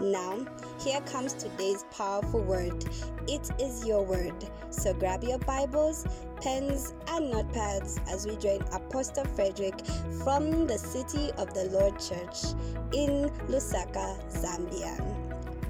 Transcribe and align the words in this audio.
Now, 0.00 0.46
here 0.78 1.00
comes 1.00 1.34
today's 1.34 1.84
powerful 1.90 2.40
word. 2.40 2.84
It 3.26 3.50
is 3.60 3.84
your 3.84 4.04
word. 4.04 4.32
So 4.70 4.94
grab 4.94 5.24
your 5.24 5.38
Bibles, 5.40 6.06
pens, 6.40 6.94
and 7.08 7.32
notepads 7.34 7.98
as 8.08 8.24
we 8.24 8.36
join 8.36 8.60
Apostle 8.72 9.24
Frederick 9.24 9.74
from 10.22 10.68
the 10.68 10.78
City 10.78 11.32
of 11.36 11.52
the 11.52 11.64
Lord 11.64 11.98
Church 11.98 12.54
in 12.92 13.28
Lusaka, 13.48 14.16
Zambia. 14.30 14.96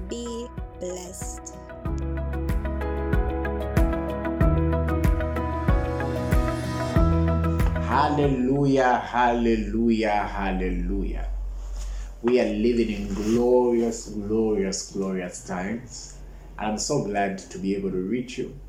Be 0.09 0.47
blessed. 0.79 1.55
Hallelujah, 7.89 8.99
hallelujah, 8.99 10.29
hallelujah. 10.31 11.28
We 12.21 12.41
are 12.41 12.49
living 12.49 12.89
in 12.89 13.13
glorious, 13.13 14.09
glorious, 14.09 14.91
glorious 14.91 15.41
times. 15.45 16.17
And 16.57 16.71
I'm 16.71 16.77
so 16.77 17.05
glad 17.05 17.37
to 17.37 17.57
be 17.57 17.73
able 17.75 17.91
to 17.91 18.01
reach 18.01 18.37
you, 18.37 18.59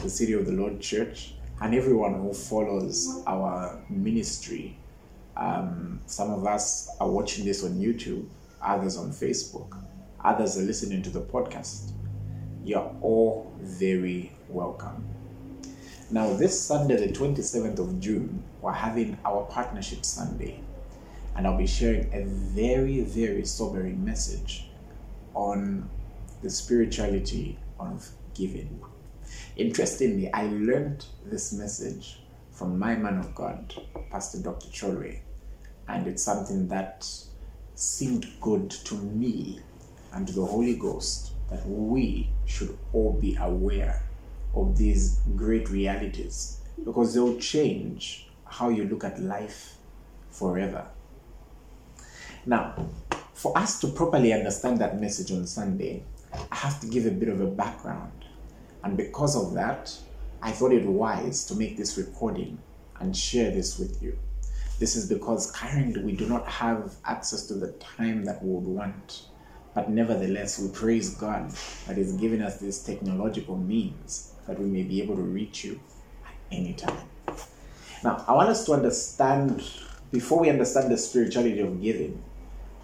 the 0.00 0.08
City 0.08 0.32
of 0.34 0.46
the 0.46 0.52
Lord 0.52 0.80
Church, 0.80 1.34
and 1.60 1.74
everyone 1.74 2.14
who 2.14 2.32
follows 2.32 3.24
our 3.26 3.82
ministry. 3.90 4.78
Um, 5.36 6.00
some 6.06 6.30
of 6.30 6.46
us 6.46 6.88
are 7.00 7.10
watching 7.10 7.44
this 7.44 7.64
on 7.64 7.80
YouTube, 7.80 8.28
others 8.62 8.96
on 8.96 9.10
Facebook, 9.10 9.76
others 10.24 10.56
are 10.56 10.62
listening 10.62 11.02
to 11.02 11.10
the 11.10 11.22
podcast. 11.22 11.90
You're 12.64 12.94
all 13.00 13.52
very 13.58 14.30
welcome. 14.48 15.04
Now, 16.12 16.32
this 16.34 16.60
Sunday, 16.62 17.08
the 17.08 17.12
27th 17.12 17.80
of 17.80 17.98
June, 17.98 18.44
we're 18.60 18.70
having 18.70 19.18
our 19.24 19.46
Partnership 19.46 20.04
Sunday. 20.04 20.62
And 21.36 21.46
I'll 21.46 21.56
be 21.56 21.66
sharing 21.66 22.12
a 22.12 22.24
very, 22.24 23.00
very 23.00 23.44
sobering 23.44 24.04
message 24.04 24.70
on 25.34 25.88
the 26.42 26.50
spirituality 26.50 27.58
of 27.78 28.08
giving. 28.34 28.82
Interestingly, 29.56 30.32
I 30.32 30.44
learned 30.44 31.04
this 31.24 31.52
message 31.52 32.20
from 32.50 32.78
my 32.78 32.94
man 32.94 33.18
of 33.18 33.34
God, 33.34 33.74
Pastor 34.10 34.38
Dr. 34.38 34.68
Cholwe, 34.68 35.20
and 35.88 36.06
it's 36.06 36.22
something 36.22 36.68
that 36.68 37.08
seemed 37.74 38.26
good 38.40 38.70
to 38.70 38.94
me 38.96 39.60
and 40.12 40.26
to 40.26 40.32
the 40.32 40.44
Holy 40.44 40.76
Ghost 40.76 41.32
that 41.50 41.66
we 41.66 42.28
should 42.46 42.76
all 42.92 43.12
be 43.12 43.36
aware 43.40 44.02
of 44.54 44.76
these 44.76 45.20
great 45.36 45.70
realities 45.70 46.60
because 46.84 47.14
they'll 47.14 47.38
change 47.38 48.28
how 48.44 48.68
you 48.68 48.84
look 48.84 49.04
at 49.04 49.20
life 49.20 49.76
forever. 50.30 50.86
Now, 52.46 52.88
for 53.34 53.56
us 53.56 53.80
to 53.80 53.88
properly 53.88 54.32
understand 54.32 54.78
that 54.78 55.00
message 55.00 55.30
on 55.30 55.46
Sunday, 55.46 56.02
I 56.50 56.56
have 56.56 56.80
to 56.80 56.86
give 56.86 57.06
a 57.06 57.10
bit 57.10 57.28
of 57.28 57.40
a 57.40 57.46
background. 57.46 58.24
And 58.82 58.96
because 58.96 59.36
of 59.36 59.54
that, 59.54 59.94
I 60.42 60.52
thought 60.52 60.72
it 60.72 60.86
wise 60.86 61.44
to 61.46 61.54
make 61.54 61.76
this 61.76 61.98
recording 61.98 62.58
and 62.98 63.16
share 63.16 63.50
this 63.50 63.78
with 63.78 64.02
you. 64.02 64.18
This 64.78 64.96
is 64.96 65.06
because 65.06 65.50
currently 65.50 66.02
we 66.02 66.12
do 66.12 66.26
not 66.26 66.46
have 66.46 66.94
access 67.04 67.46
to 67.48 67.54
the 67.54 67.72
time 67.72 68.24
that 68.24 68.42
we 68.42 68.50
would 68.54 68.64
want. 68.64 69.26
But 69.74 69.90
nevertheless, 69.90 70.58
we 70.58 70.70
praise 70.70 71.14
God 71.14 71.50
that 71.86 71.98
He's 71.98 72.12
given 72.14 72.40
us 72.40 72.58
these 72.58 72.82
technological 72.82 73.56
means 73.58 74.32
that 74.46 74.58
we 74.58 74.66
may 74.66 74.82
be 74.82 75.02
able 75.02 75.16
to 75.16 75.22
reach 75.22 75.62
you 75.64 75.78
at 76.26 76.34
any 76.50 76.72
time. 76.72 77.06
Now, 78.02 78.24
I 78.26 78.32
want 78.32 78.48
us 78.48 78.64
to 78.66 78.72
understand, 78.72 79.62
before 80.10 80.40
we 80.40 80.48
understand 80.48 80.90
the 80.90 80.96
spirituality 80.96 81.60
of 81.60 81.80
giving, 81.82 82.22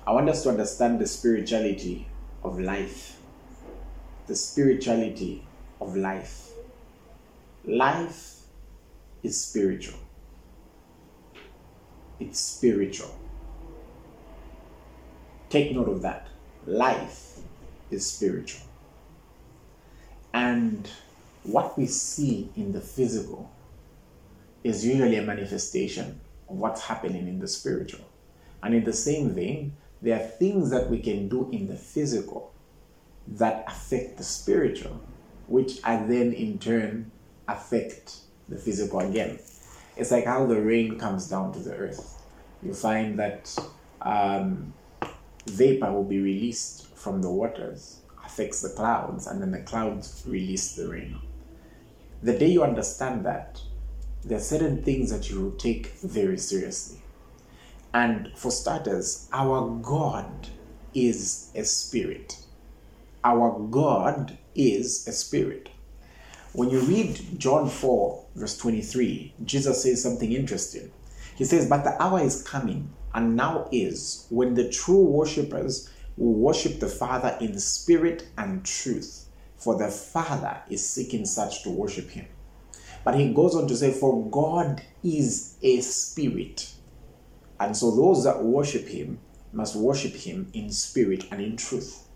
I 0.06 0.12
want 0.12 0.28
us 0.28 0.44
to 0.44 0.50
understand 0.50 1.00
the 1.00 1.06
spirituality 1.06 2.06
of 2.44 2.60
life. 2.60 3.18
The 4.28 4.36
spirituality 4.36 5.44
of 5.80 5.96
life. 5.96 6.50
Life 7.64 8.42
is 9.24 9.40
spiritual. 9.40 9.98
It's 12.20 12.38
spiritual. 12.38 13.18
Take 15.50 15.74
note 15.74 15.88
of 15.88 16.02
that. 16.02 16.28
Life 16.66 17.38
is 17.90 18.06
spiritual. 18.06 18.62
And 20.32 20.88
what 21.42 21.76
we 21.76 21.86
see 21.86 22.48
in 22.56 22.72
the 22.72 22.80
physical 22.80 23.50
is 24.62 24.86
usually 24.86 25.16
a 25.16 25.22
manifestation 25.22 26.20
of 26.48 26.56
what's 26.56 26.82
happening 26.82 27.26
in 27.26 27.40
the 27.40 27.48
spiritual. 27.48 28.04
And 28.62 28.74
in 28.74 28.84
the 28.84 28.92
same 28.92 29.30
vein, 29.30 29.72
there 30.02 30.20
are 30.20 30.26
things 30.26 30.70
that 30.70 30.90
we 30.90 31.00
can 31.00 31.28
do 31.28 31.48
in 31.50 31.66
the 31.66 31.76
physical 31.76 32.52
that 33.28 33.64
affect 33.66 34.18
the 34.18 34.24
spiritual, 34.24 35.00
which 35.46 35.80
are 35.84 36.06
then 36.06 36.32
in 36.32 36.58
turn 36.58 37.10
affect 37.48 38.18
the 38.48 38.56
physical 38.56 39.00
again. 39.00 39.38
It's 39.96 40.10
like 40.10 40.26
how 40.26 40.46
the 40.46 40.60
rain 40.60 40.98
comes 40.98 41.28
down 41.28 41.52
to 41.54 41.58
the 41.58 41.74
earth. 41.74 42.22
You 42.62 42.74
find 42.74 43.18
that 43.18 43.56
um, 44.02 44.74
vapor 45.46 45.92
will 45.92 46.04
be 46.04 46.20
released 46.20 46.94
from 46.94 47.22
the 47.22 47.30
waters, 47.30 48.00
affects 48.24 48.60
the 48.60 48.70
clouds, 48.70 49.26
and 49.26 49.40
then 49.40 49.52
the 49.52 49.62
clouds 49.62 50.22
release 50.26 50.74
the 50.74 50.88
rain. 50.88 51.18
The 52.22 52.38
day 52.38 52.48
you 52.48 52.62
understand 52.62 53.24
that, 53.26 53.60
there 54.24 54.38
are 54.38 54.40
certain 54.40 54.82
things 54.82 55.10
that 55.10 55.30
you 55.30 55.40
will 55.40 55.52
take 55.52 55.86
very 56.02 56.38
seriously. 56.38 57.00
And 57.92 58.32
for 58.36 58.50
starters, 58.50 59.28
our 59.32 59.68
God 59.82 60.48
is 60.94 61.50
a 61.54 61.64
spirit. 61.64 62.38
Our 63.24 63.58
God 63.70 64.38
is 64.54 65.06
a 65.08 65.12
spirit. 65.12 65.70
When 66.52 66.70
you 66.70 66.80
read 66.80 67.38
John 67.38 67.68
4, 67.68 68.24
verse 68.34 68.56
23, 68.56 69.34
Jesus 69.44 69.82
says 69.82 70.02
something 70.02 70.32
interesting. 70.32 70.90
He 71.36 71.44
says, 71.44 71.68
But 71.68 71.84
the 71.84 72.00
hour 72.02 72.20
is 72.20 72.42
coming, 72.42 72.88
and 73.14 73.36
now 73.36 73.68
is, 73.70 74.26
when 74.30 74.54
the 74.54 74.70
true 74.70 75.04
worshippers 75.04 75.90
will 76.16 76.32
worship 76.32 76.80
the 76.80 76.88
Father 76.88 77.36
in 77.40 77.58
spirit 77.58 78.26
and 78.38 78.64
truth, 78.64 79.28
for 79.56 79.76
the 79.76 79.88
Father 79.88 80.62
is 80.70 80.88
seeking 80.88 81.26
such 81.26 81.62
to 81.62 81.70
worship 81.70 82.10
him. 82.10 82.26
But 83.04 83.16
he 83.16 83.32
goes 83.32 83.54
on 83.54 83.68
to 83.68 83.76
say, 83.76 83.92
For 83.92 84.28
God 84.30 84.82
is 85.04 85.56
a 85.62 85.80
spirit. 85.80 86.72
And 87.60 87.76
so 87.76 87.90
those 87.90 88.24
that 88.24 88.42
worship 88.42 88.86
him 88.86 89.18
must 89.52 89.76
worship 89.76 90.14
him 90.14 90.50
in 90.52 90.70
spirit 90.70 91.24
and 91.30 91.40
in 91.40 91.56
truth. 91.56 92.06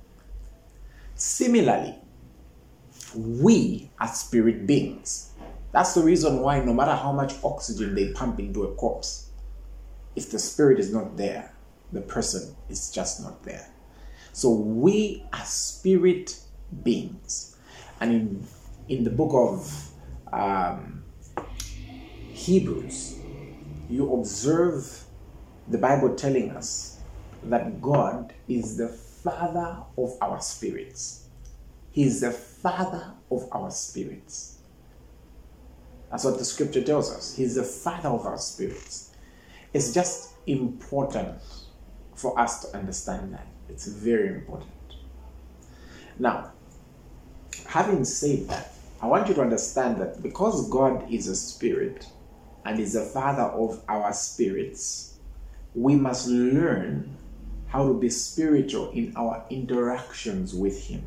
Similarly, 1.15 1.97
we 3.15 3.91
are 3.99 4.09
spirit 4.09 4.67
beings. 4.67 5.33
That's 5.73 5.95
the 5.95 6.03
reason 6.03 6.41
why, 6.41 6.61
no 6.61 6.75
matter 6.75 6.95
how 6.95 7.13
much 7.13 7.35
oxygen 7.45 7.95
they 7.95 8.13
pump 8.13 8.39
into 8.41 8.65
a 8.65 8.75
corpse, 8.75 9.31
if 10.17 10.31
the 10.31 10.39
spirit 10.39 10.79
is 10.79 10.93
not 10.93 11.17
there, 11.17 11.55
the 11.93 12.01
person 12.01 12.55
is 12.69 12.91
just 12.91 13.23
not 13.23 13.43
there. 13.43 13.69
So 14.33 14.51
we 14.51 15.25
are 15.33 15.45
spirit 15.45 16.39
beings. 16.83 17.57
And 18.01 18.13
in, 18.13 18.47
in 18.89 19.05
the 19.05 19.11
book 19.11 19.33
of 19.33 19.91
um, 20.33 21.05
Hebrews, 22.33 23.19
you 23.89 24.13
observe 24.15 25.05
the 25.71 25.79
Bible 25.79 26.15
telling 26.17 26.51
us 26.51 27.01
that 27.45 27.81
God 27.81 28.35
is 28.49 28.77
the 28.77 28.89
father 28.89 29.79
of 29.97 30.17
our 30.21 30.41
spirits. 30.41 31.29
He 31.93 32.03
is 32.03 32.21
the 32.21 32.33
father 32.33 33.15
of 33.31 33.49
our 33.53 33.71
spirits. 33.71 34.59
That's 36.11 36.25
what 36.25 36.39
the 36.39 36.45
scripture 36.45 36.83
tells 36.83 37.13
us. 37.13 37.37
He's 37.37 37.55
the 37.55 37.63
father 37.63 38.09
of 38.09 38.27
our 38.27 38.39
spirits. 38.39 39.13
It's 39.73 39.95
just 39.95 40.35
important 40.47 41.39
for 42.17 42.39
us 42.39 42.65
to 42.65 42.77
understand 42.77 43.33
that 43.33 43.47
It's 43.69 43.87
very 43.87 44.29
important. 44.29 44.71
Now, 46.19 46.53
having 47.67 48.05
said 48.05 48.49
that, 48.49 48.73
I 49.01 49.07
want 49.07 49.29
you 49.29 49.35
to 49.35 49.41
understand 49.41 50.01
that 50.01 50.23
because 50.23 50.69
God 50.69 51.11
is 51.11 51.29
a 51.29 51.37
spirit 51.37 52.07
and 52.65 52.81
is 52.81 52.95
the 52.95 53.05
father 53.05 53.45
of 53.45 53.81
our 53.89 54.13
spirits, 54.13 55.20
we 55.75 55.95
must 55.95 56.29
learn 56.29 57.17
how 57.69 57.87
to 57.87 57.95
be 57.95 58.11
spiritual 58.11 58.91
in 58.91 59.13
our 59.17 59.45
interactions 59.51 60.55
with 60.55 60.87
Him. 60.87 61.07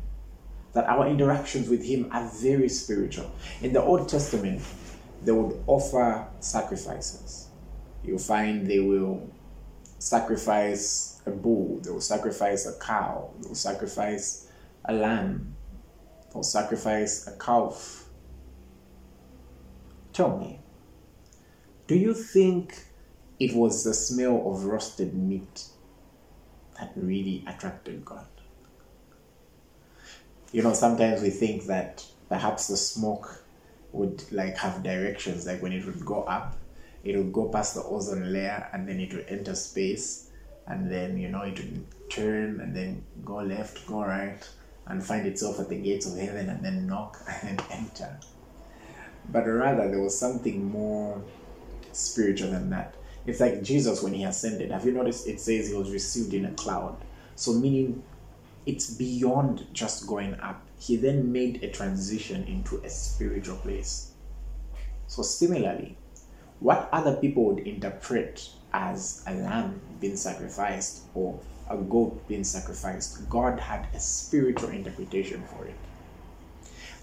That 0.72 0.86
our 0.86 1.06
interactions 1.06 1.68
with 1.68 1.84
Him 1.84 2.08
are 2.10 2.28
very 2.40 2.68
spiritual. 2.68 3.30
In 3.60 3.72
the 3.72 3.82
Old 3.82 4.08
Testament, 4.08 4.62
they 5.22 5.32
would 5.32 5.62
offer 5.66 6.26
sacrifices. 6.40 7.48
You'll 8.02 8.18
find 8.18 8.66
they 8.66 8.80
will 8.80 9.30
sacrifice 9.98 11.22
a 11.26 11.30
bull, 11.30 11.80
they 11.82 11.90
will 11.90 12.00
sacrifice 12.00 12.66
a 12.66 12.78
cow, 12.78 13.30
they 13.40 13.48
will 13.48 13.54
sacrifice 13.54 14.48
a 14.84 14.92
lamb, 14.92 15.54
they'll 16.32 16.42
sacrifice 16.42 17.26
a 17.26 17.32
calf. 17.38 18.04
Tell 20.12 20.36
me, 20.38 20.60
do 21.86 21.94
you 21.96 22.14
think 22.14 22.84
it 23.38 23.54
was 23.54 23.84
the 23.84 23.94
smell 23.94 24.50
of 24.50 24.64
roasted 24.64 25.14
meat 25.14 25.64
that 26.78 26.92
really 26.96 27.44
attracted 27.46 28.04
God? 28.04 28.26
You 30.52 30.62
know, 30.62 30.72
sometimes 30.72 31.22
we 31.22 31.30
think 31.30 31.64
that 31.66 32.06
perhaps 32.28 32.68
the 32.68 32.76
smoke 32.76 33.42
would 33.92 34.30
like 34.32 34.56
have 34.58 34.82
directions, 34.82 35.46
like 35.46 35.62
when 35.62 35.72
it 35.72 35.84
would 35.84 36.04
go 36.04 36.22
up, 36.24 36.56
it 37.02 37.16
would 37.16 37.32
go 37.32 37.48
past 37.48 37.74
the 37.74 37.82
ozone 37.82 38.32
layer 38.32 38.68
and 38.72 38.88
then 38.88 38.98
it 39.00 39.12
would 39.12 39.26
enter 39.28 39.54
space 39.54 40.30
and 40.66 40.90
then 40.90 41.18
you 41.18 41.28
know 41.28 41.42
it 41.42 41.58
would 41.58 41.84
turn 42.08 42.60
and 42.60 42.74
then 42.74 43.04
go 43.24 43.36
left, 43.36 43.86
go 43.86 44.00
right, 44.02 44.48
and 44.86 45.04
find 45.04 45.26
itself 45.26 45.60
at 45.60 45.68
the 45.68 45.76
gates 45.76 46.06
of 46.06 46.16
heaven 46.18 46.48
and 46.48 46.64
then 46.64 46.86
knock 46.86 47.20
and 47.42 47.58
then 47.58 47.66
enter. 47.70 48.18
But 49.30 49.46
rather 49.46 49.88
there 49.90 50.00
was 50.00 50.18
something 50.18 50.64
more 50.70 51.22
spiritual 51.92 52.50
than 52.50 52.70
that. 52.70 52.94
It's 53.26 53.40
like 53.40 53.62
Jesus 53.62 54.02
when 54.02 54.12
he 54.14 54.24
ascended. 54.24 54.70
Have 54.70 54.84
you 54.84 54.92
noticed 54.92 55.26
it 55.26 55.40
says 55.40 55.68
he 55.68 55.74
was 55.74 55.90
received 55.90 56.34
in 56.34 56.44
a 56.44 56.52
cloud? 56.52 56.96
So 57.34 57.52
meaning 57.52 58.02
it's 58.66 58.94
beyond 58.94 59.66
just 59.72 60.06
going 60.06 60.34
up. 60.40 60.66
He 60.78 60.96
then 60.96 61.32
made 61.32 61.62
a 61.62 61.70
transition 61.70 62.44
into 62.44 62.80
a 62.84 62.90
spiritual 62.90 63.56
place. 63.56 64.12
So 65.06 65.22
similarly, 65.22 65.96
what 66.60 66.88
other 66.92 67.16
people 67.16 67.46
would 67.46 67.66
interpret 67.66 68.48
as 68.72 69.22
a 69.26 69.34
lamb 69.34 69.80
being 70.00 70.16
sacrificed 70.16 71.04
or 71.14 71.40
a 71.68 71.76
goat 71.76 72.26
being 72.28 72.44
sacrificed, 72.44 73.28
God 73.28 73.60
had 73.60 73.88
a 73.94 74.00
spiritual 74.00 74.70
interpretation 74.70 75.44
for 75.46 75.66
it. 75.66 75.76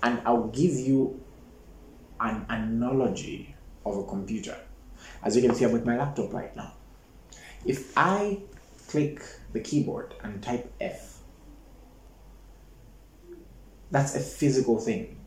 And 0.03 0.21
I'll 0.25 0.47
give 0.47 0.73
you 0.73 1.21
an 2.19 2.45
analogy 2.49 3.55
of 3.85 3.97
a 3.97 4.03
computer. 4.03 4.57
As 5.23 5.35
you 5.35 5.41
can 5.41 5.53
see, 5.55 5.65
I'm 5.65 5.71
with 5.71 5.85
my 5.85 5.97
laptop 5.97 6.33
right 6.33 6.55
now. 6.55 6.73
If 7.65 7.95
I 7.95 8.39
click 8.87 9.23
the 9.53 9.59
keyboard 9.59 10.15
and 10.23 10.41
type 10.41 10.71
F, 10.81 11.19
that's 13.91 14.15
a 14.15 14.19
physical 14.19 14.79
thing. 14.79 15.17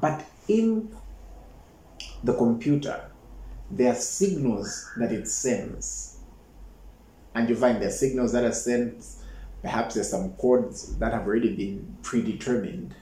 But 0.00 0.24
in 0.48 0.94
the 2.24 2.34
computer, 2.34 3.10
there 3.70 3.92
are 3.92 3.96
signals 3.96 4.90
that 4.96 5.12
it 5.12 5.28
sends. 5.28 6.18
And 7.34 7.48
you 7.48 7.56
find 7.56 7.80
there 7.80 7.88
are 7.88 7.92
signals 7.92 8.32
that 8.32 8.44
are 8.44 8.52
sent, 8.52 9.04
perhaps 9.62 9.94
there's 9.94 10.10
some 10.10 10.32
codes 10.34 10.96
that 10.98 11.12
have 11.12 11.26
already 11.26 11.54
been 11.54 11.96
predetermined. 12.02 12.94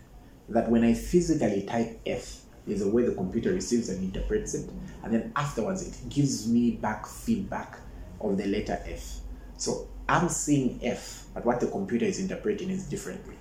That 0.48 0.70
when 0.70 0.84
I 0.84 0.94
physically 0.94 1.62
type 1.62 2.00
F, 2.04 2.42
is 2.66 2.80
the 2.80 2.88
way 2.88 3.02
the 3.02 3.14
computer 3.14 3.52
receives 3.52 3.88
and 3.88 4.02
interprets 4.02 4.54
it. 4.54 4.68
And 5.02 5.12
then 5.12 5.32
afterwards, 5.36 5.86
it 5.86 6.08
gives 6.08 6.46
me 6.46 6.72
back 6.72 7.06
feedback 7.06 7.78
of 8.20 8.36
the 8.36 8.46
letter 8.46 8.80
F. 8.86 9.20
So 9.56 9.88
I'm 10.08 10.28
seeing 10.28 10.80
F, 10.82 11.26
but 11.34 11.44
what 11.44 11.60
the 11.60 11.68
computer 11.68 12.04
is 12.04 12.18
interpreting 12.18 12.70
is 12.70 12.86
differently. 12.86 13.36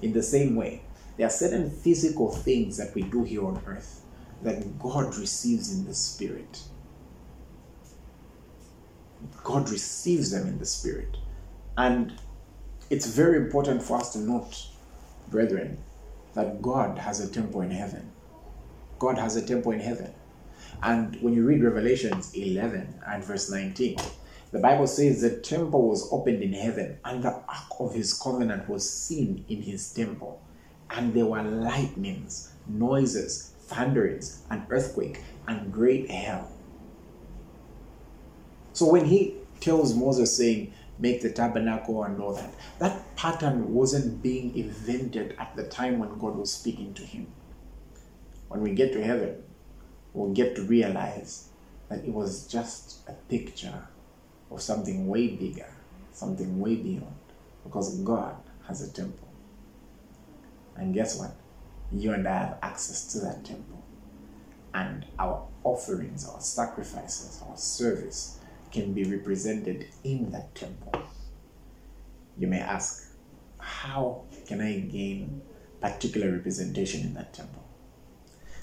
In 0.00 0.12
the 0.12 0.22
same 0.22 0.54
way, 0.56 0.82
there 1.16 1.26
are 1.26 1.30
certain 1.30 1.70
physical 1.70 2.30
things 2.30 2.76
that 2.76 2.94
we 2.94 3.02
do 3.02 3.24
here 3.24 3.44
on 3.44 3.60
earth 3.66 4.02
that 4.42 4.78
God 4.78 5.16
receives 5.16 5.72
in 5.72 5.84
the 5.84 5.94
spirit. 5.94 6.62
God 9.42 9.68
receives 9.68 10.30
them 10.30 10.46
in 10.46 10.58
the 10.58 10.66
spirit. 10.66 11.16
And 11.76 12.12
it's 12.90 13.06
very 13.06 13.36
important 13.36 13.82
for 13.82 13.96
us 13.96 14.12
to 14.12 14.18
note, 14.20 14.68
brethren, 15.28 15.78
that 16.34 16.62
God 16.62 16.98
has 16.98 17.20
a 17.20 17.28
temple 17.28 17.62
in 17.62 17.70
heaven. 17.70 18.12
God 18.98 19.18
has 19.18 19.36
a 19.36 19.46
temple 19.46 19.72
in 19.72 19.80
heaven. 19.80 20.12
And 20.82 21.20
when 21.22 21.34
you 21.34 21.44
read 21.44 21.62
Revelations 21.62 22.34
11 22.34 23.00
and 23.06 23.24
verse 23.24 23.50
19, 23.50 23.98
the 24.50 24.58
Bible 24.58 24.86
says 24.86 25.20
the 25.20 25.36
temple 25.40 25.88
was 25.88 26.08
opened 26.12 26.42
in 26.42 26.52
heaven 26.52 26.98
and 27.04 27.22
the 27.22 27.32
ark 27.32 27.80
of 27.80 27.94
his 27.94 28.14
covenant 28.14 28.68
was 28.68 28.88
seen 28.88 29.44
in 29.48 29.62
his 29.62 29.92
temple. 29.92 30.40
And 30.90 31.12
there 31.12 31.26
were 31.26 31.42
lightnings, 31.42 32.52
noises, 32.66 33.52
thunderings, 33.60 34.42
an 34.50 34.66
earthquake, 34.70 35.20
and 35.46 35.72
great 35.72 36.10
hail. 36.10 36.50
So 38.72 38.90
when 38.90 39.04
he 39.04 39.34
tells 39.60 39.94
Moses, 39.94 40.36
saying, 40.36 40.72
Make 41.00 41.22
the 41.22 41.30
tabernacle 41.30 42.02
and 42.02 42.20
all 42.20 42.34
that, 42.34 42.52
that 42.80 43.14
pattern 43.14 43.72
wasn't 43.72 44.20
being 44.20 44.56
invented 44.56 45.36
at 45.38 45.54
the 45.54 45.62
time 45.64 46.00
when 46.00 46.18
God 46.18 46.36
was 46.36 46.52
speaking 46.52 46.92
to 46.94 47.02
him. 47.02 47.28
When 48.48 48.62
we 48.62 48.72
get 48.72 48.92
to 48.94 49.04
heaven, 49.04 49.42
we'll 50.12 50.32
get 50.32 50.56
to 50.56 50.62
realize 50.62 51.48
that 51.88 52.04
it 52.04 52.12
was 52.12 52.46
just 52.46 53.08
a 53.08 53.12
picture 53.12 53.86
of 54.50 54.60
something 54.62 55.06
way 55.06 55.28
bigger, 55.28 55.70
something 56.12 56.58
way 56.58 56.76
beyond, 56.76 57.14
because 57.62 57.98
God 58.00 58.36
has 58.66 58.82
a 58.82 58.92
temple. 58.92 59.28
And 60.76 60.94
guess 60.94 61.18
what? 61.18 61.34
You 61.92 62.12
and 62.12 62.26
I 62.26 62.38
have 62.38 62.58
access 62.62 63.12
to 63.12 63.20
that 63.20 63.44
temple. 63.44 63.82
And 64.74 65.06
our 65.18 65.46
offerings, 65.64 66.28
our 66.28 66.40
sacrifices, 66.40 67.42
our 67.48 67.56
service 67.56 68.38
can 68.70 68.92
be 68.92 69.04
represented 69.04 69.86
in 70.04 70.30
that 70.30 70.54
temple. 70.54 71.02
You 72.38 72.46
may 72.46 72.60
ask, 72.60 73.10
how 73.58 74.24
can 74.46 74.60
I 74.60 74.80
gain 74.80 75.42
particular 75.80 76.30
representation 76.30 77.00
in 77.00 77.14
that 77.14 77.32
temple? 77.34 77.64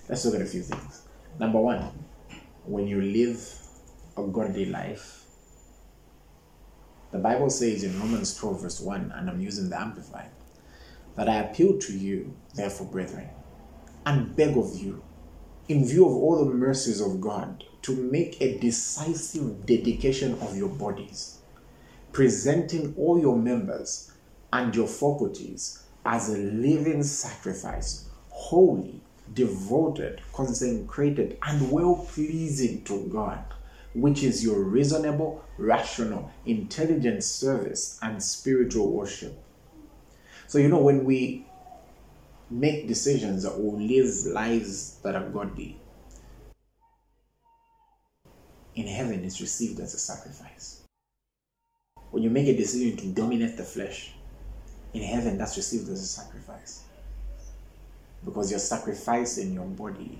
Let's 0.08 0.24
look 0.24 0.36
at 0.36 0.42
a 0.42 0.46
few 0.46 0.62
things. 0.62 1.02
Number 1.40 1.60
one, 1.60 1.92
when 2.66 2.88
you 2.88 3.02
live 3.02 3.42
a 4.16 4.24
godly 4.24 4.66
life, 4.66 5.26
the 7.12 7.18
Bible 7.18 7.50
says 7.50 7.84
in 7.84 8.00
Romans 8.00 8.36
12, 8.36 8.62
verse 8.62 8.80
1, 8.82 9.14
and 9.16 9.30
I'm 9.30 9.42
using 9.42 9.70
the 9.70 9.80
Amplified, 9.80 10.30
that 11.16 11.28
I 11.28 11.38
appeal 11.38 11.80
to 11.80 11.94
you, 11.98 12.36
therefore, 12.54 12.88
brethren, 12.88 13.30
and 14.06 14.36
beg 14.36 14.56
of 14.58 14.76
you, 14.76 15.04
in 15.70 15.88
view 15.88 16.06
of 16.06 16.12
all 16.12 16.46
the 16.46 16.54
mercies 16.54 17.02
of 17.02 17.20
God, 17.20 17.64
to 17.82 17.96
make 17.96 18.40
a 18.42 18.60
decisive 18.60 19.66
dedication 19.66 20.34
of 20.42 20.56
your 20.56 20.70
bodies, 20.70 21.40
presenting 22.12 22.94
all 22.96 23.20
your 23.20 23.38
members 23.38 24.12
and 24.54 24.76
your 24.76 24.88
faculties 24.88 25.84
as 26.06 26.30
a 26.30 26.38
living 26.38 27.02
sacrifice, 27.02 28.08
holy, 28.30 29.02
devoted, 29.34 30.22
consecrated, 30.34 31.38
and 31.44 31.72
well 31.72 32.08
pleasing 32.12 32.84
to 32.84 33.05
God, 33.08 33.44
which 33.94 34.24
is 34.24 34.44
your 34.44 34.62
reasonable, 34.62 35.44
rational, 35.58 36.32
intelligent 36.46 37.24
service 37.24 38.00
and 38.01 38.22
spiritual 38.22 38.91
worship. 38.91 39.38
So, 40.48 40.58
you 40.58 40.67
know, 40.67 40.82
when 40.82 41.05
we 41.05 41.48
make 42.50 42.88
decisions 42.88 43.44
that 43.44 43.60
will 43.60 43.79
live 43.79 44.25
lives 44.27 45.00
that 45.03 45.15
are 45.15 45.27
godly, 45.29 45.79
in 48.75 48.88
heaven 48.88 49.24
it's 49.24 49.41
received 49.41 49.79
as 49.79 49.94
a 49.94 50.00
sacrifice. 50.00 50.84
When 52.12 52.24
you 52.24 52.29
make 52.29 52.48
a 52.48 52.55
decision 52.55 52.96
to 52.98 53.08
dominate 53.08 53.58
the 53.58 53.63
flesh, 53.63 54.13
in 54.94 55.01
heaven 55.01 55.38
that's 55.38 55.58
received 55.58 55.89
as 55.89 56.01
a 56.01 56.05
sacrifice 56.05 56.84
because 58.25 58.50
you're 58.50 58.60
sacrificing 58.60 59.53
your 59.53 59.65
body 59.65 60.20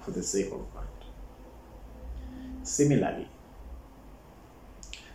for 0.00 0.12
the 0.12 0.22
sake 0.22 0.46
of 0.46 0.64
God. 0.72 0.86
Similarly, 2.62 3.28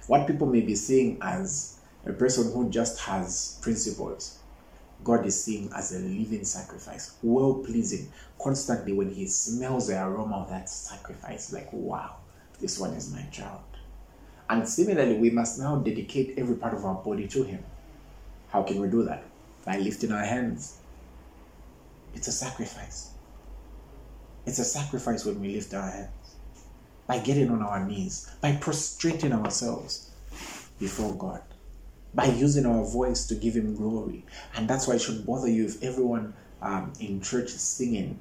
what 0.08 0.28
people 0.28 0.48
may 0.48 0.62
be 0.62 0.76
seeing 0.76 1.18
as 1.22 1.80
a 2.06 2.14
person 2.14 2.52
who 2.52 2.70
just 2.70 3.00
has 3.02 3.60
principles, 3.62 4.40
God 5.04 5.26
is 5.26 5.42
seeing 5.44 5.72
as 5.76 5.94
a 5.94 6.00
living 6.00 6.44
sacrifice, 6.44 7.16
well 7.22 7.56
pleasing. 7.56 8.12
Constantly, 8.42 8.94
when 8.94 9.12
He 9.12 9.28
smells 9.28 9.88
the 9.88 10.04
aroma 10.04 10.38
of 10.38 10.50
that 10.50 10.70
sacrifice, 10.70 11.54
like, 11.54 11.72
wow, 11.72 12.18
this 12.60 12.80
one 12.80 12.94
is 12.94 13.14
my 13.14 13.22
child. 13.32 13.62
And 14.50 14.68
similarly, 14.68 15.18
we 15.18 15.30
must 15.30 15.60
now 15.60 15.78
dedicate 15.78 16.34
every 16.38 16.56
part 16.56 16.74
of 16.74 16.84
our 16.84 16.96
body 16.96 17.28
to 17.28 17.44
Him. 17.44 17.64
How 18.50 18.64
can 18.64 18.82
we 18.82 18.88
do 18.90 19.04
that? 19.04 19.24
By 19.64 19.78
lifting 19.78 20.12
our 20.12 20.26
hands. 20.26 20.80
It's 22.14 22.28
a 22.28 22.32
sacrifice. 22.32 23.12
It's 24.46 24.60
a 24.60 24.66
sacrifice 24.66 25.26
when 25.26 25.40
we 25.40 25.56
lift 25.56 25.74
our 25.74 25.90
hands. 25.90 26.10
By 27.08 27.20
getting 27.20 27.50
on 27.50 27.62
our 27.62 27.86
knees, 27.86 28.30
by 28.42 28.56
prostrating 28.56 29.34
ourselves 29.34 30.12
before 30.80 31.14
God, 31.16 31.42
by 32.14 32.26
using 32.26 32.66
our 32.66 32.84
voice 32.84 33.26
to 33.28 33.36
give 33.36 33.56
Him 33.56 33.76
glory. 33.76 34.26
And 34.56 34.70
that's 34.70 34.88
why 34.88 34.96
it 34.96 35.02
should 35.02 35.26
bother 35.26 35.50
you 35.50 35.66
if 35.66 35.82
everyone 35.84 36.34
um, 36.62 36.94
in 37.00 37.22
church 37.22 37.46
is 37.46 37.62
singing 37.62 38.20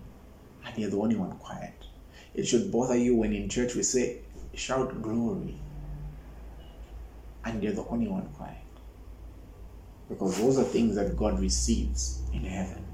and 0.64 0.78
you're 0.78 0.90
the 0.90 0.98
only 0.98 1.16
one 1.16 1.32
quiet. 1.38 1.74
It 2.34 2.46
should 2.46 2.70
bother 2.70 2.96
you 2.96 3.16
when 3.16 3.32
in 3.32 3.48
church 3.48 3.74
we 3.74 3.82
say, 3.82 4.18
shout 4.54 5.00
glory, 5.02 5.58
and 7.44 7.62
you're 7.62 7.72
the 7.72 7.86
only 7.86 8.08
one 8.08 8.28
quiet. 8.36 8.56
Because 10.08 10.38
those 10.38 10.58
are 10.58 10.64
things 10.64 10.96
that 10.96 11.16
God 11.16 11.40
receives 11.40 12.22
in 12.32 12.44
heaven. 12.44 12.84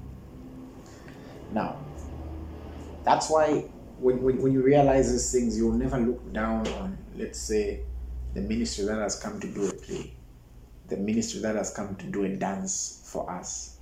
Now, 1.55 1.77
that's 3.05 3.29
why 3.29 3.69
when, 3.95 4.21
when, 4.21 4.41
when 4.41 4.51
you 4.51 4.61
realize 4.61 5.09
these 5.09 5.31
things, 5.31 5.57
you'll 5.57 5.71
never 5.71 5.97
look 5.97 6.33
down 6.33 6.67
on, 6.67 6.97
let's 7.15 7.39
say, 7.39 7.85
the 8.33 8.41
ministry 8.41 8.83
that 8.83 8.97
has 8.97 9.17
come 9.17 9.39
to 9.39 9.47
do 9.47 9.69
a 9.69 9.71
play, 9.71 10.17
the 10.89 10.97
ministry 10.97 11.39
that 11.43 11.55
has 11.55 11.73
come 11.73 11.95
to 11.95 12.05
do 12.07 12.25
a 12.25 12.35
dance 12.35 13.01
for 13.05 13.31
us. 13.31 13.79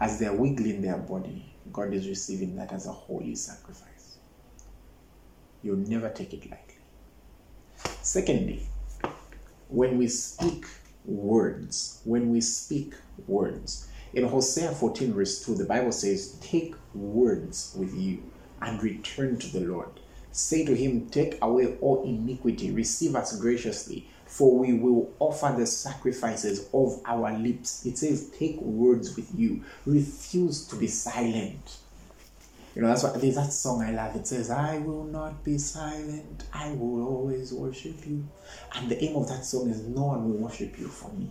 As 0.00 0.18
they're 0.18 0.32
wiggling 0.32 0.80
their 0.80 0.96
body, 0.96 1.54
God 1.70 1.92
is 1.92 2.08
receiving 2.08 2.56
that 2.56 2.72
as 2.72 2.86
a 2.86 2.92
holy 2.92 3.34
sacrifice. 3.34 4.16
You'll 5.62 5.76
never 5.76 6.08
take 6.08 6.32
it 6.32 6.50
lightly. 6.50 6.74
Secondly, 8.00 8.66
when 9.68 9.98
we 9.98 10.08
speak 10.08 10.64
words, 11.04 12.00
when 12.04 12.30
we 12.30 12.40
speak 12.40 12.94
words, 13.26 13.90
in 14.14 14.24
Hosea 14.28 14.70
14, 14.70 15.12
verse 15.12 15.44
2, 15.44 15.56
the 15.56 15.64
Bible 15.64 15.92
says, 15.92 16.38
Take 16.40 16.74
words 16.94 17.74
with 17.76 17.94
you 17.94 18.22
and 18.62 18.82
return 18.82 19.38
to 19.38 19.48
the 19.48 19.60
Lord. 19.60 19.88
Say 20.30 20.64
to 20.64 20.74
him, 20.74 21.08
Take 21.10 21.38
away 21.42 21.76
all 21.80 22.04
iniquity, 22.04 22.70
receive 22.70 23.16
us 23.16 23.38
graciously, 23.38 24.08
for 24.26 24.56
we 24.58 24.72
will 24.72 25.12
offer 25.18 25.54
the 25.56 25.66
sacrifices 25.66 26.68
of 26.72 27.00
our 27.04 27.36
lips. 27.36 27.84
It 27.86 27.98
says, 27.98 28.30
Take 28.30 28.60
words 28.60 29.16
with 29.16 29.30
you, 29.34 29.64
refuse 29.84 30.66
to 30.68 30.76
be 30.76 30.86
silent. 30.86 31.78
You 32.74 32.82
know, 32.82 32.88
that's 32.88 33.04
why 33.04 33.16
there's 33.16 33.36
that 33.36 33.52
song 33.52 33.82
I 33.82 33.92
love. 33.92 34.16
It 34.16 34.26
says, 34.26 34.50
I 34.50 34.78
will 34.78 35.04
not 35.04 35.44
be 35.44 35.58
silent, 35.58 36.44
I 36.52 36.72
will 36.72 37.06
always 37.06 37.52
worship 37.52 38.06
you. 38.06 38.28
And 38.74 38.88
the 38.88 39.02
aim 39.02 39.16
of 39.16 39.28
that 39.28 39.44
song 39.44 39.70
is, 39.70 39.82
No 39.82 40.06
one 40.06 40.24
will 40.24 40.38
worship 40.38 40.78
you 40.78 40.88
for 40.88 41.12
me. 41.12 41.30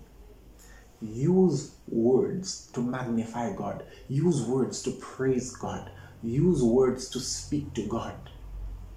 Use 1.04 1.76
words 1.90 2.70
to 2.72 2.82
magnify 2.82 3.54
God, 3.54 3.84
use 4.08 4.42
words 4.44 4.82
to 4.84 4.92
praise 4.92 5.54
God, 5.54 5.92
use 6.24 6.64
words 6.64 7.10
to 7.10 7.20
speak 7.20 7.74
to 7.74 7.86
God. 7.88 8.16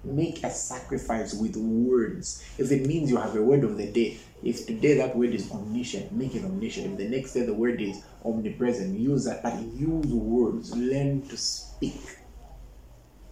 Make 0.05 0.41
a 0.45 0.49
sacrifice 0.49 1.33
with 1.33 1.57
words. 1.57 2.45
If 2.57 2.71
it 2.71 2.85
means 2.85 3.09
you 3.09 3.17
have 3.17 3.35
a 3.35 3.41
word 3.41 3.65
of 3.65 3.75
the 3.75 3.91
day, 3.91 4.19
if 4.41 4.65
today 4.65 4.93
that 4.97 5.17
word 5.17 5.33
is 5.33 5.51
omniscient, 5.51 6.13
make 6.13 6.33
it 6.33 6.45
omniscient. 6.45 6.93
If 6.93 6.97
the 6.97 7.09
next 7.09 7.33
day 7.33 7.45
the 7.45 7.53
word 7.53 7.81
is 7.81 8.01
omnipresent, 8.23 8.97
use 8.97 9.25
that. 9.25 9.43
But 9.43 9.59
use 9.59 10.05
words. 10.05 10.73
Learn 10.73 11.23
to 11.27 11.35
speak 11.35 11.99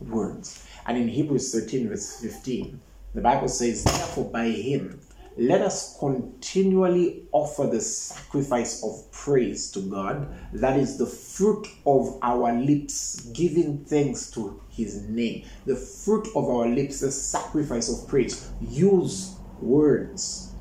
words. 0.01 0.67
And 0.86 0.98
in 0.98 1.08
Hebrews 1.08 1.53
13, 1.53 1.88
verse 1.88 2.20
15, 2.20 2.82
the 3.13 3.22
Bible 3.22 3.48
says, 3.48 3.86
Therefore, 3.86 4.29
by 4.32 4.50
him, 4.50 5.00
let 5.38 5.62
us 5.62 5.98
continually 6.00 7.27
offer 7.34 7.68
the 7.68 7.82
sacrifice 7.82 8.84
of 8.84 9.12
praise 9.12 9.70
to 9.72 9.82
God, 9.82 10.34
that 10.54 10.77
is 10.80 10.98
the 10.98 11.06
fruit 11.06 11.68
of 11.86 12.18
our 12.22 12.54
lips, 12.54 13.22
giving 13.34 13.84
thanks 13.86 14.32
to 14.32 14.62
his 14.70 15.04
name. 15.10 15.46
The 15.65 15.75
fruit 15.75 16.27
of 16.36 16.46
our 16.46 16.68
lips, 16.68 17.01
the 17.01 17.12
sacrifice 17.12 17.89
of 17.89 18.08
praise. 18.08 18.50
Use 18.62 19.36
words. 19.60 20.56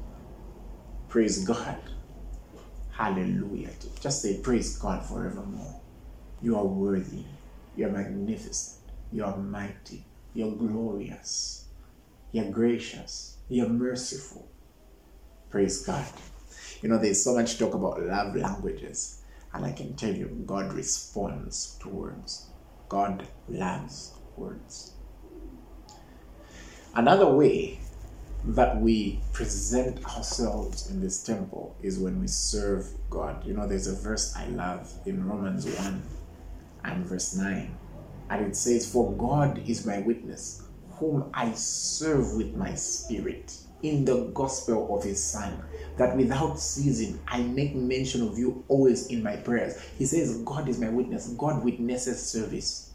Praise 1.09 1.45
God. 1.45 1.79
Hallelujah. 2.91 3.71
Just 4.01 4.23
say, 4.23 4.41
Praise 4.41 4.77
God 4.79 5.05
forevermore. 5.05 5.81
You 6.41 6.57
are 6.57 6.67
worthy. 6.67 7.27
You 7.77 7.87
are 7.87 7.93
magnificent. 7.93 8.91
You 9.13 9.25
are 9.25 9.37
mighty. 9.37 10.09
You're 10.33 10.57
glorious. 10.57 11.69
You're 12.33 12.51
gracious. 12.51 13.39
You're 13.49 13.69
merciful. 13.69 14.54
Praise 15.55 15.83
God. 15.87 16.05
You 16.83 16.89
know, 16.89 16.99
there's 16.99 17.23
so 17.23 17.37
much 17.37 17.61
talk 17.61 17.75
about 17.75 18.03
love 18.03 18.35
languages, 18.35 19.23
and 19.53 19.65
I 19.65 19.71
can 19.71 19.95
tell 19.95 20.13
you, 20.13 20.27
God 20.47 20.73
responds 20.73 21.79
to 21.81 21.89
words. 21.89 22.49
God 22.89 23.29
loves 23.49 24.15
words. 24.37 24.95
Another 26.97 27.31
way 27.31 27.79
that 28.47 28.81
we 28.81 29.21
present 29.33 30.05
ourselves 30.17 30.91
in 30.91 31.01
this 31.01 31.23
temple 31.23 31.77
is 31.81 32.01
when 32.01 32.21
we 32.21 32.27
serve 32.27 32.89
God. 33.09 33.47
You 33.47 33.55
know, 33.55 33.69
there's 33.69 33.87
a 33.87 33.95
verse 33.95 34.35
I 34.35 34.47
love 34.47 34.93
in 35.07 35.25
Romans 35.25 35.67
1 35.67 36.03
and 36.83 37.07
verse 37.07 37.37
9 37.37 37.79
and 38.31 38.45
it 38.45 38.57
says, 38.57 38.91
For 38.91 39.13
God 39.13 39.63
is 39.69 39.87
my 39.87 40.01
witness, 40.01 40.65
whom 40.95 41.31
I 41.33 41.53
serve 41.53 42.35
with 42.35 42.57
my 42.57 42.75
spirit 42.75 43.57
in 43.85 44.05
the 44.05 44.25
gospel 44.35 44.97
of 44.97 45.05
his 45.05 45.23
Son, 45.23 45.63
that 45.97 46.17
without 46.17 46.59
ceasing 46.59 47.21
I 47.29 47.43
make 47.43 47.75
mention 47.75 48.27
of 48.27 48.39
you 48.39 48.65
always 48.69 49.07
in 49.09 49.23
my 49.23 49.37
prayers. 49.37 49.81
He 49.99 50.07
says, 50.07 50.39
God 50.39 50.69
is 50.69 50.81
my 50.81 50.89
witness. 50.89 51.29
God 51.29 51.65
witnesses 51.65 52.21
service. 52.21 52.91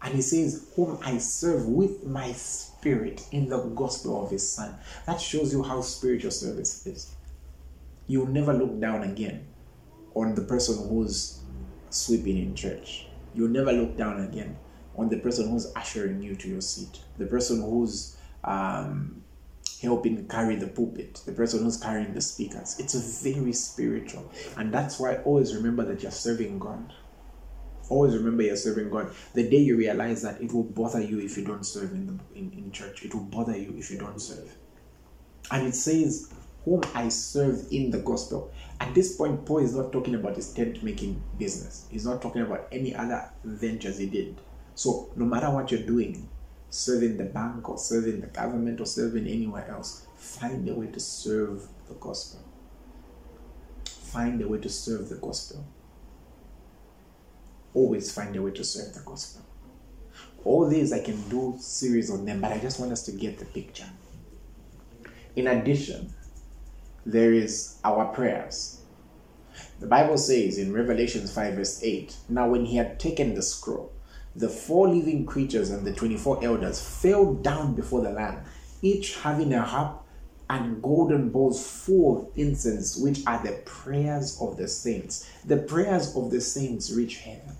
And 0.00 0.14
he 0.14 0.22
says, 0.22 0.68
Whom 0.76 0.98
I 1.02 1.18
serve 1.18 1.66
with 1.66 2.04
my 2.04 2.30
spirit 2.32 3.26
in 3.32 3.48
the 3.48 3.58
gospel 3.58 4.24
of 4.24 4.30
his 4.30 4.48
Son. 4.48 4.76
That 5.06 5.20
shows 5.20 5.52
you 5.52 5.62
how 5.64 5.80
spiritual 5.80 6.30
service 6.30 6.86
is. 6.86 7.16
You'll 8.06 8.26
never 8.26 8.52
look 8.52 8.80
down 8.80 9.02
again 9.02 9.46
on 10.14 10.34
the 10.34 10.42
person 10.42 10.88
who's 10.88 11.40
sweeping 11.90 12.38
in 12.38 12.54
church 12.54 13.08
You'll 13.34 13.50
never 13.50 13.72
look 13.72 13.96
down 13.96 14.20
again 14.20 14.56
on 14.96 15.08
the 15.08 15.18
person 15.18 15.48
who's 15.48 15.72
ushering 15.76 16.22
you 16.22 16.34
to 16.34 16.48
your 16.48 16.60
seat, 16.60 16.98
the 17.18 17.26
person 17.26 17.62
who's 17.62 18.16
um, 18.42 19.22
helping 19.80 20.26
carry 20.28 20.56
the 20.56 20.66
pulpit, 20.66 21.22
the 21.24 21.32
person 21.32 21.62
who's 21.62 21.76
carrying 21.76 22.12
the 22.14 22.20
speakers. 22.20 22.78
It's 22.78 22.94
very 23.22 23.52
spiritual. 23.52 24.30
And 24.56 24.72
that's 24.72 24.98
why 24.98 25.16
always 25.18 25.54
remember 25.54 25.84
that 25.84 26.02
you're 26.02 26.12
serving 26.12 26.58
God. 26.58 26.92
Always 27.88 28.14
remember 28.14 28.42
you're 28.42 28.56
serving 28.56 28.90
God. 28.90 29.12
The 29.34 29.48
day 29.48 29.58
you 29.58 29.76
realize 29.76 30.22
that 30.22 30.40
it 30.42 30.52
will 30.52 30.64
bother 30.64 31.00
you 31.00 31.20
if 31.20 31.38
you 31.38 31.44
don't 31.44 31.64
serve 31.64 31.92
in, 31.92 32.06
the, 32.06 32.38
in, 32.38 32.52
in 32.52 32.72
church, 32.72 33.04
it 33.04 33.14
will 33.14 33.22
bother 33.22 33.56
you 33.56 33.74
if 33.78 33.90
you 33.90 33.98
don't 33.98 34.20
serve. 34.20 34.54
And 35.50 35.66
it 35.66 35.74
says, 35.74 36.30
Whom 36.64 36.82
I 36.94 37.08
serve 37.08 37.66
in 37.70 37.90
the 37.90 37.98
gospel. 37.98 38.52
At 38.80 38.94
this 38.94 39.16
point, 39.16 39.46
Paul 39.46 39.58
is 39.58 39.74
not 39.74 39.90
talking 39.90 40.14
about 40.14 40.36
his 40.36 40.52
tent 40.52 40.82
making 40.82 41.22
business. 41.38 41.86
He's 41.90 42.04
not 42.04 42.20
talking 42.20 42.42
about 42.42 42.68
any 42.70 42.94
other 42.94 43.30
ventures 43.42 43.96
he 43.96 44.06
did. 44.06 44.38
So, 44.74 45.10
no 45.16 45.24
matter 45.24 45.50
what 45.50 45.70
you're 45.70 45.86
doing, 45.86 46.28
serving 46.70 47.16
the 47.16 47.24
bank 47.24 47.68
or 47.68 47.78
serving 47.78 48.20
the 48.20 48.26
government 48.26 48.80
or 48.80 48.86
serving 48.86 49.26
anywhere 49.26 49.68
else, 49.70 50.06
find 50.16 50.68
a 50.68 50.74
way 50.74 50.86
to 50.86 51.00
serve 51.00 51.66
the 51.88 51.94
gospel. 51.94 52.40
Find 53.86 54.40
a 54.40 54.48
way 54.48 54.58
to 54.58 54.68
serve 54.68 55.08
the 55.08 55.16
gospel. 55.16 55.64
Always 57.74 58.12
find 58.12 58.34
a 58.36 58.42
way 58.42 58.50
to 58.52 58.64
serve 58.64 58.94
the 58.94 59.00
gospel. 59.00 59.44
All 60.44 60.68
these 60.68 60.92
I 60.92 61.00
can 61.00 61.28
do 61.28 61.56
series 61.58 62.10
on 62.10 62.24
them, 62.24 62.40
but 62.40 62.52
I 62.52 62.58
just 62.58 62.80
want 62.80 62.92
us 62.92 63.02
to 63.04 63.12
get 63.12 63.38
the 63.38 63.44
picture. 63.44 63.88
In 65.36 65.46
addition, 65.46 66.12
there 67.04 67.32
is 67.32 67.78
our 67.84 68.06
prayers. 68.06 68.80
The 69.80 69.86
Bible 69.86 70.18
says 70.18 70.58
in 70.58 70.72
Revelation 70.72 71.26
5, 71.26 71.54
verse 71.54 71.82
8 71.82 72.16
Now, 72.28 72.48
when 72.48 72.64
he 72.64 72.76
had 72.76 72.98
taken 72.98 73.34
the 73.34 73.42
scroll, 73.42 73.92
the 74.38 74.48
four 74.48 74.88
living 74.88 75.26
creatures 75.26 75.70
and 75.70 75.84
the 75.84 75.92
24 75.92 76.44
elders 76.44 76.80
fell 76.80 77.34
down 77.34 77.74
before 77.74 78.02
the 78.02 78.10
Lamb, 78.10 78.44
each 78.82 79.16
having 79.16 79.52
a 79.52 79.62
harp 79.62 80.02
and 80.48 80.80
golden 80.80 81.28
bowls 81.28 81.66
full 81.68 82.18
of 82.18 82.38
incense, 82.38 82.96
which 82.96 83.20
are 83.26 83.42
the 83.44 83.60
prayers 83.64 84.38
of 84.40 84.56
the 84.56 84.68
saints. 84.68 85.28
The 85.44 85.56
prayers 85.56 86.16
of 86.16 86.30
the 86.30 86.40
saints 86.40 86.92
reach 86.92 87.18
heaven. 87.18 87.56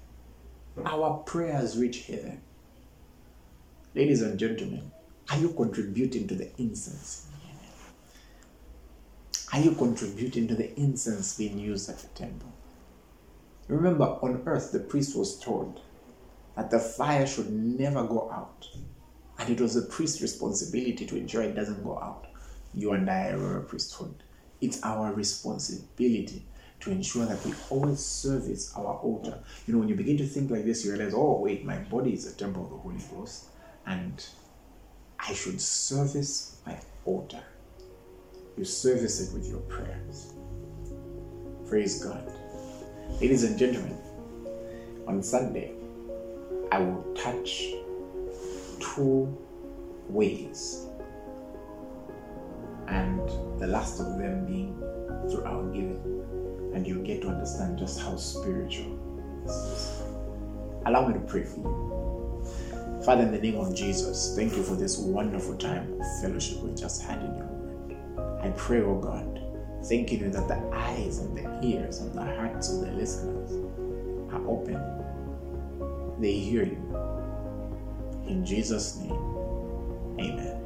Our 0.84 1.18
prayers 1.18 1.76
reach 1.76 2.06
heaven. 2.06 2.40
Ladies 3.94 4.22
and 4.22 4.38
gentlemen, 4.38 4.92
are 5.30 5.38
you 5.38 5.48
contributing 5.50 6.28
to 6.28 6.34
the 6.36 6.48
incense? 6.58 7.26
Are 9.52 9.60
you 9.60 9.72
contributing 9.72 10.46
to 10.48 10.54
the 10.54 10.78
incense 10.78 11.36
being 11.36 11.58
used 11.58 11.90
at 11.90 11.98
the 11.98 12.08
temple? 12.08 12.52
Remember, 13.66 14.04
on 14.04 14.42
earth, 14.46 14.72
the 14.72 14.78
priest 14.78 15.16
was 15.16 15.38
told 15.38 15.80
that 16.58 16.70
the 16.70 16.80
fire 16.80 17.24
should 17.24 17.52
never 17.52 18.02
go 18.02 18.28
out. 18.32 18.66
And 19.38 19.48
it 19.48 19.60
was 19.60 19.74
the 19.74 19.82
priest's 19.82 20.20
responsibility 20.20 21.06
to 21.06 21.16
ensure 21.16 21.42
it 21.42 21.54
doesn't 21.54 21.84
go 21.84 21.96
out. 22.00 22.26
You 22.74 22.94
and 22.94 23.08
I 23.08 23.28
are 23.28 23.58
a 23.58 23.62
priesthood. 23.62 24.24
It's 24.60 24.82
our 24.82 25.12
responsibility 25.12 26.44
to 26.80 26.90
ensure 26.90 27.26
that 27.26 27.44
we 27.46 27.54
always 27.70 28.00
service 28.00 28.72
our 28.74 28.94
altar. 28.96 29.38
You 29.68 29.74
know, 29.74 29.78
when 29.78 29.88
you 29.88 29.94
begin 29.94 30.16
to 30.16 30.26
think 30.26 30.50
like 30.50 30.64
this, 30.64 30.84
you 30.84 30.92
realize, 30.92 31.14
oh, 31.14 31.38
wait, 31.38 31.64
my 31.64 31.78
body 31.78 32.12
is 32.12 32.26
a 32.26 32.34
temple 32.34 32.64
of 32.64 32.70
the 32.70 32.76
Holy 32.76 33.02
Ghost, 33.14 33.44
and 33.86 34.26
I 35.20 35.34
should 35.34 35.60
service 35.60 36.58
my 36.66 36.76
altar. 37.04 37.42
You 38.56 38.64
service 38.64 39.20
it 39.20 39.32
with 39.32 39.48
your 39.48 39.60
prayers. 39.60 40.32
Praise 41.68 42.02
God. 42.02 42.32
Ladies 43.20 43.44
and 43.44 43.56
gentlemen, 43.56 43.96
on 45.06 45.22
Sunday, 45.22 45.77
I 46.70 46.78
will 46.80 47.14
touch 47.14 47.72
two 48.80 49.36
ways, 50.08 50.86
and 52.86 53.28
the 53.58 53.66
last 53.66 54.00
of 54.00 54.18
them 54.18 54.46
being 54.46 54.76
through 55.30 55.44
our 55.44 55.64
giving 55.72 56.18
and 56.78 56.86
you'll 56.86 57.02
get 57.02 57.22
to 57.22 57.28
understand 57.28 57.76
just 57.78 58.00
how 58.00 58.14
spiritual 58.16 58.96
this 59.44 59.52
is. 59.52 60.02
Allow 60.86 61.08
me 61.08 61.14
to 61.14 61.20
pray 61.20 61.44
for 61.44 61.58
you. 61.58 63.02
Father, 63.04 63.22
in 63.22 63.32
the 63.32 63.40
name 63.40 63.56
of 63.56 63.74
Jesus, 63.74 64.34
thank 64.36 64.56
you 64.56 64.62
for 64.62 64.74
this 64.74 64.98
wonderful 64.98 65.56
time 65.56 66.00
of 66.00 66.06
fellowship 66.20 66.58
we 66.60 66.72
just 66.74 67.02
had 67.02 67.20
in 67.22 67.36
your 67.36 67.46
word. 67.46 67.96
I 68.42 68.50
pray, 68.50 68.82
oh 68.82 68.98
God, 68.98 69.42
thanking 69.86 70.20
you 70.20 70.30
that 70.30 70.46
the 70.46 70.58
eyes 70.72 71.18
and 71.18 71.36
the 71.36 71.66
ears 71.66 71.98
and 71.98 72.14
the 72.14 72.24
hearts 72.24 72.72
of 72.72 72.80
the 72.80 72.92
listeners 72.92 73.52
are 74.32 74.46
open. 74.46 74.76
They 76.18 76.32
hear 76.32 76.64
you. 76.64 76.82
In 78.26 78.44
Jesus' 78.44 78.96
name, 78.96 79.12
amen. 80.18 80.56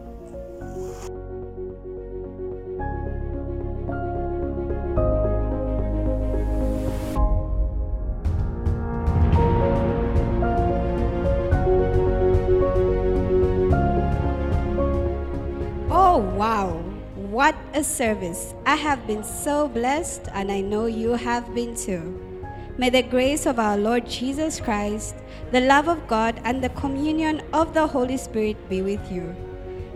Oh, 15.91 16.19
wow. 16.37 16.83
What 17.15 17.55
a 17.75 17.85
service! 17.85 18.55
I 18.65 18.77
have 18.77 19.07
been 19.07 19.23
so 19.23 19.69
blessed, 19.69 20.29
and 20.33 20.51
I 20.51 20.63
know 20.63 20.87
you 20.87 21.13
have 21.13 21.55
been 21.55 21.77
too. 21.77 22.32
May 22.79 22.89
the 22.89 23.03
grace 23.03 23.45
of 23.45 23.59
our 23.59 23.77
Lord 23.77 24.09
Jesus 24.09 24.59
Christ, 24.59 25.15
the 25.51 25.61
love 25.61 25.89
of 25.89 26.09
God, 26.09 26.41
and 26.45 26.65
the 26.65 26.71
communion 26.71 27.43
of 27.53 27.75
the 27.75 27.87
Holy 27.87 28.17
Spirit 28.17 28.57
be 28.71 28.81
with 28.81 29.13
you. 29.13 29.37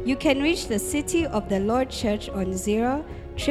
You 0.04 0.14
can 0.14 0.42
reach 0.42 0.68
the 0.68 0.78
City 0.78 1.26
of 1.26 1.49
the 1.49 1.59
Lord 1.59 1.88
Church 1.88 2.28
on 2.28 2.52
0 2.52 3.02
If 3.38 3.49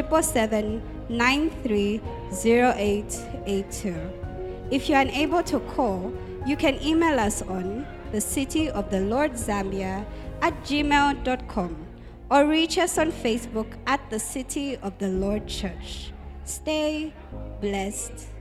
you 4.90 4.96
are 4.96 5.02
unable 5.02 5.44
to 5.44 5.60
call, 5.60 6.14
you 6.46 6.56
can 6.56 6.80
email 6.84 7.20
us 7.20 7.42
on 7.42 7.88
the 8.12 8.22
City 8.22 8.70
of 8.70 8.92
the 8.92 9.00
Lord 9.02 9.32
Zambia 9.34 10.06
at 10.44 10.54
gmail.com 10.64 11.76
or 12.30 12.46
reach 12.46 12.78
us 12.78 13.00
on 13.00 13.12
Facebook 13.12 13.74
at 13.88 14.08
the 14.12 14.20
City 14.20 14.78
of 14.78 14.96
the 15.00 15.08
Lord 15.08 15.48
Church. 15.48 16.12
Stay 16.44 17.12
blessed. 17.60 18.35